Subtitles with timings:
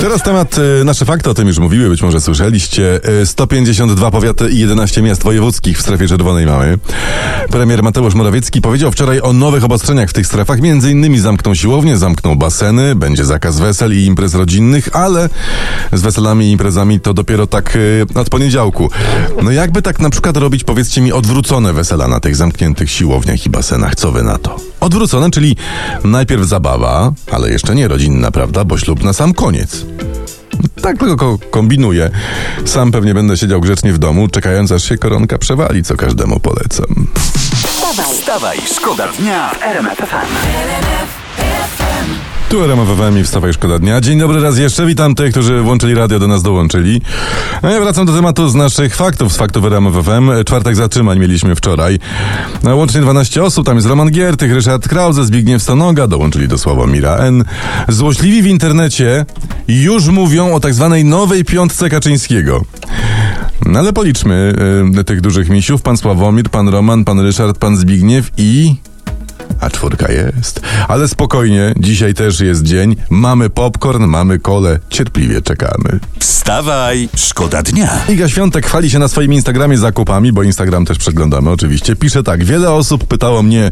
[0.00, 3.00] Teraz temat, e, nasze fakty o tym już mówiły, być może słyszeliście.
[3.22, 6.78] E, 152 powiaty i 11 miast wojewódzkich w strefie czerwonej mamy.
[7.50, 10.60] Premier Mateusz Morawiecki powiedział wczoraj o nowych obostrzeniach w tych strefach.
[10.60, 15.28] Między innymi zamkną siłownie, zamkną baseny, będzie zakaz wesel i imprez rodzinnych, ale
[15.92, 17.76] z weselami i imprezami to dopiero tak
[18.16, 18.90] e, od poniedziałku.
[19.42, 23.50] No jakby tak na przykład robić, powiedzcie mi, odwrócone wesela na tych zamkniętych siłowniach i
[23.50, 23.94] basenach.
[23.94, 24.56] Co wy na to?
[24.80, 25.56] Odwrócone, czyli
[26.04, 28.64] najpierw zabawa, ale jeszcze nie rodzinna, prawda?
[28.64, 29.89] Bo ślub na sam koniec.
[30.82, 32.10] Tak tylko kombinuję.
[32.64, 37.06] Sam pewnie będę siedział grzecznie w domu, czekając aż się koronka przewali, co każdemu polecam.
[37.54, 41.19] Wstawaj, Wstawaj, szkoda dnia w RMF FM.
[42.50, 44.00] Tu RMF FM i wstawaj szkoda dnia.
[44.00, 44.86] Dzień dobry raz jeszcze.
[44.86, 47.02] Witam tych, którzy włączyli radio, do nas dołączyli.
[47.62, 50.44] No ja wracam do tematu z naszych faktów, z faktów RMF FM.
[50.46, 51.98] Czwartek zatrzymań mieliśmy wczoraj.
[52.62, 57.16] No, łącznie 12 osób, tam jest Roman Giertych, Ryszard Krause, Zbigniew Stanoga, dołączyli do Sławomira
[57.16, 57.44] N.
[57.88, 59.26] Złośliwi w internecie
[59.68, 62.64] już mówią o tak zwanej nowej piątce Kaczyńskiego.
[63.66, 64.54] No ale policzmy
[65.00, 65.82] y, tych dużych misiów.
[65.82, 68.74] Pan Sławomir, pan Roman, pan Ryszard, pan Zbigniew i...
[69.70, 70.60] Czwórka jest.
[70.88, 72.96] Ale spokojnie, dzisiaj też jest dzień.
[73.10, 74.78] Mamy popcorn, mamy kole.
[74.90, 76.00] Cierpliwie czekamy.
[76.18, 78.00] Wstawaj, szkoda dnia.
[78.08, 81.96] Iga Świątek chwali się na swoim Instagramie zakupami, bo Instagram też przeglądamy oczywiście.
[81.96, 83.70] Pisze tak, wiele osób pytało mnie,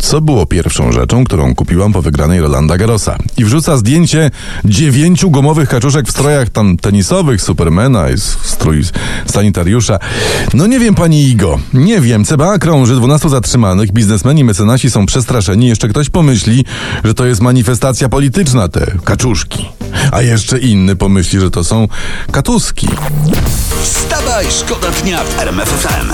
[0.00, 3.18] co było pierwszą rzeczą, którą kupiłam po wygranej Rolanda Garrosa.
[3.36, 4.30] I wrzuca zdjęcie
[4.64, 8.82] dziewięciu gumowych kaczuszek w strojach tam tenisowych, Supermana, jest strój
[9.26, 9.98] sanitariusza.
[10.54, 12.24] No nie wiem, pani Igo, nie wiem.
[12.24, 15.68] CBA krąży 12 zatrzymanych, biznesmeni, mecenasi są przestraszeni.
[15.68, 16.64] Jeszcze ktoś pomyśli,
[17.04, 19.68] że to jest manifestacja polityczna, te kaczuszki.
[20.12, 21.88] A jeszcze inny pomyśli, że to są
[22.32, 22.88] katuski.
[23.82, 26.12] Wstawaj, szkoda dnia w RMF FM.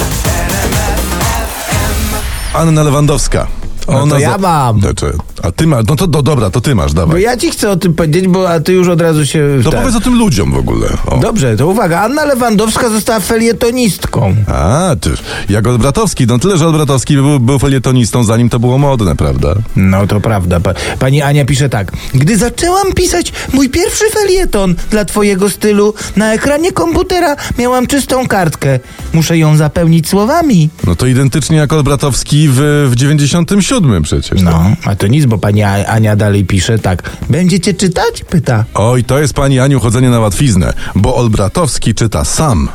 [2.54, 3.46] Anna Lewandowska.
[3.88, 4.80] No to ja za- mam.
[4.80, 7.22] Znaczy, a ty masz, no to do, dobra, to ty masz, Bo dawaj.
[7.22, 9.60] ja ci chcę o tym powiedzieć, bo a ty już od razu się...
[9.64, 10.88] To powiedz o tym ludziom w ogóle.
[11.06, 11.16] O.
[11.18, 12.00] Dobrze, to uwaga.
[12.00, 14.34] Anna Lewandowska została felietonistką.
[14.48, 15.10] A, ty,
[15.48, 19.54] jak Olbratowski, no tyle, że Olbratowski był, był felietonistą, zanim to było modne, prawda?
[19.76, 20.60] No to prawda.
[20.60, 21.92] Pa, pani Ania pisze tak.
[22.14, 28.80] Gdy zaczęłam pisać mój pierwszy felieton dla twojego stylu, na ekranie komputera miałam czystą kartkę.
[29.16, 30.70] Muszę ją zapełnić słowami.
[30.86, 34.42] No to identycznie jak Olbratowski w, w 97 przecież.
[34.42, 37.10] No, a to nic, bo pani Ania dalej pisze tak.
[37.30, 38.24] Będziecie czytać?
[38.30, 38.64] Pyta.
[38.74, 42.68] Oj, to jest pani Aniu chodzenie na łatwiznę, bo Olbratowski czyta sam.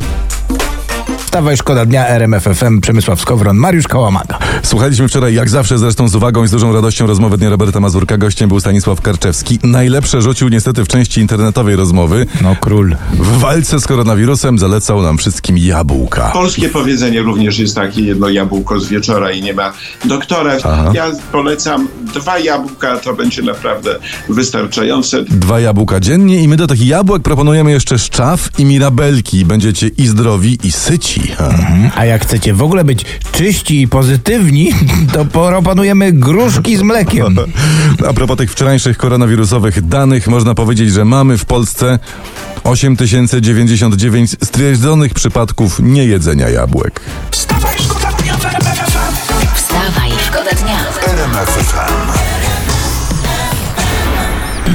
[1.17, 4.39] Wstawaj, szkoda dnia, RMF FM, Przemysław Skowron, Mariusz Kałamaga.
[4.63, 8.17] Słuchaliśmy wczoraj, jak zawsze zresztą z uwagą i z dużą radością rozmowy dnia Roberta Mazurka.
[8.17, 9.59] Gościem był Stanisław Karczewski.
[9.63, 12.25] Najlepsze rzucił niestety w części internetowej rozmowy.
[12.41, 12.95] No król.
[13.13, 16.29] W walce z koronawirusem zalecał nam wszystkim jabłka.
[16.33, 19.73] Polskie powiedzenie również jest takie, jedno jabłko z wieczora i nie ma
[20.05, 20.53] doktora.
[20.63, 20.91] Aha.
[20.93, 23.95] Ja polecam dwa jabłka, to będzie naprawdę
[24.29, 25.23] wystarczające.
[25.23, 29.45] Dwa jabłka dziennie i my do tych jabłek proponujemy jeszcze szczaw i mirabelki.
[29.45, 31.21] Będziecie i zdrowi, i syci.
[31.37, 31.49] Ha.
[31.95, 34.50] A jak chcecie w ogóle być czyści i pozytywni,
[35.13, 37.35] to proponujemy gruszki z mlekiem.
[38.09, 41.99] A propos tych wczorajszych koronawirusowych danych, można powiedzieć, że mamy w Polsce
[42.63, 47.01] 8099 stwierdzonych przypadków niejedzenia jabłek.
[47.31, 49.55] Wstawaj, szkoda dnia w RMF FM.
[49.55, 50.79] wstawaj, szkoda dnia.
[51.07, 52.40] RMF FM.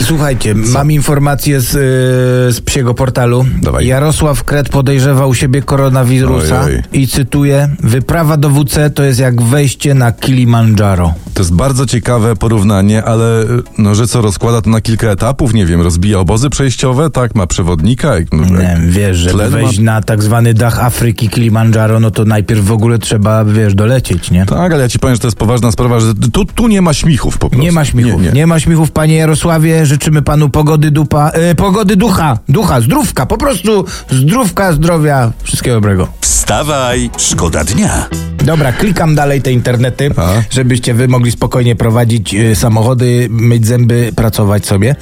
[0.08, 3.44] Słuchajcie, mam informację z, yy, z psiego portalu.
[3.62, 3.86] Dawaj.
[3.86, 6.82] Jarosław Kret podejrzewa u siebie koronawirusa Ojej.
[6.92, 11.14] i cytuję, wyprawa do WC to jest jak wejście na Kilimandżaro.
[11.34, 13.44] To jest bardzo ciekawe porównanie, ale
[13.78, 15.54] no, że co, rozkłada to na kilka etapów?
[15.54, 17.34] Nie wiem, rozbija obozy przejściowe, tak?
[17.34, 18.14] Ma przewodnika?
[18.14, 22.10] Jak, no, Nie, wiesz, żeby tlen ma- wejść na tak zwany dach Afryki Kilimandżaro, no
[22.10, 24.46] to najpierw w ogóle trzeba, wiesz, dolecieć, nie?
[24.46, 26.92] Tak, ale ja ci powiem, że to jest poważna sprawa, że tu, tu nie ma
[26.94, 27.62] śmichów po prostu.
[27.64, 28.22] Nie ma śmiechów.
[28.22, 28.46] Nie, Nie, nie.
[28.46, 29.86] ma śmiechów, panie Jarosławie.
[29.96, 36.08] Życzymy panu pogody dupa, e, pogody ducha, ducha, zdrówka, po prostu zdrówka, zdrowia, wszystkiego dobrego.
[36.20, 38.06] Wstawaj, szkoda dnia.
[38.44, 40.28] Dobra, klikam dalej te internety, A?
[40.50, 44.96] żebyście wy mogli spokojnie prowadzić e, samochody, myć zęby, pracować sobie.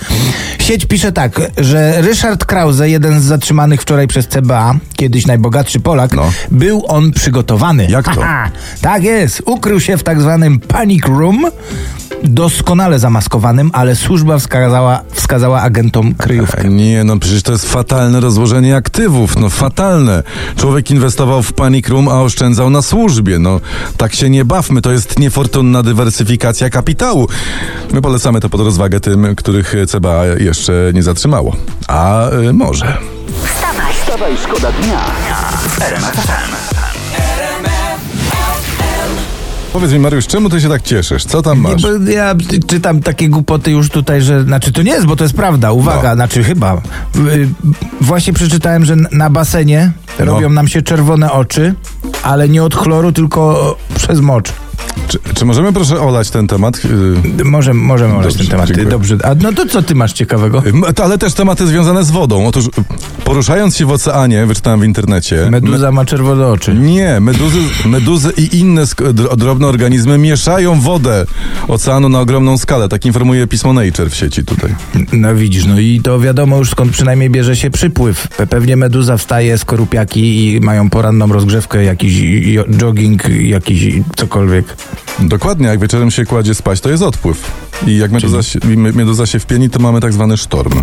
[0.58, 6.12] Sieć pisze tak, że Ryszard Krause, jeden z zatrzymanych wczoraj przez CBA, kiedyś najbogatszy Polak,
[6.16, 6.32] No.
[6.50, 7.86] był on przygotowany.
[7.90, 8.10] Jak to?
[8.20, 9.42] Haha, tak jest.
[9.46, 11.46] Ukrył się w tak zwanym panic room,
[12.24, 14.73] doskonale zamaskowanym, ale służba wskazała,
[15.12, 16.68] wskazała agentom kryjówkę.
[16.68, 20.22] Nie, no przecież to jest fatalne rozłożenie aktywów, no fatalne.
[20.56, 23.60] Człowiek inwestował w panic room, a oszczędzał na służbie, no
[23.96, 27.28] tak się nie bawmy, to jest niefortunna dywersyfikacja kapitału.
[27.92, 31.56] My polecamy to pod rozwagę tym, których CBA jeszcze nie zatrzymało.
[31.88, 32.98] A y, może.
[34.04, 35.00] Wstawaj, szkoda dnia
[35.68, 36.83] FM.
[39.74, 41.24] Powiedz mi, Mariusz, czemu ty się tak cieszysz?
[41.24, 41.82] Co tam Nie, masz?
[41.82, 42.34] bo ja
[42.66, 44.42] czytam takie głupoty już tutaj, że.
[44.44, 45.72] Znaczy to nie jest, bo to jest prawda.
[45.72, 46.14] Uwaga, No.
[46.14, 46.74] znaczy chyba.
[47.16, 47.48] Y,
[48.00, 50.24] Właśnie przeczytałem, że na basenie No.
[50.24, 51.74] robią nam się czerwone oczy,
[52.22, 54.52] ale nie od chloru, tylko przez mocz.
[55.08, 56.80] Czy, czy możemy proszę olać ten temat?
[57.38, 58.66] Yy, Możemy, możemy olać Dobrze, ten temat.
[58.66, 58.88] dziękuję.
[58.88, 59.16] Dobrze.
[59.24, 60.62] A no to co ty masz ciekawego?
[60.66, 62.46] m- Ale też tematy związane z wodą.
[62.46, 62.64] Otóż
[63.24, 65.48] poruszając się w oceanie, wyczytałem w internecie.
[65.50, 66.74] Meduza ma czerwone oczy.
[66.74, 68.84] Nie, meduzy, meduzy i inne
[69.36, 71.26] drobne organizmy mieszają wodę
[71.68, 72.88] oceanu na ogromną skalę.
[72.88, 74.74] Tak informuje pismo Nature w sieci tutaj.
[75.12, 78.28] No widzisz, no i to wiadomo już skąd przynajmniej bierze się przypływ.
[78.38, 82.14] Pe- Pewnie meduza wstaje, skorupiaki i mają poranną rozgrzewkę, jakiś
[82.46, 84.76] jo- jogging, jakiś cokolwiek.
[85.20, 87.50] Dokładnie, jak wieczorem się kładzie spać, to jest odpływ.
[87.86, 88.58] I jak meduza się,
[88.94, 90.82] meduza się wpieni, to mamy tak zwany sztorm.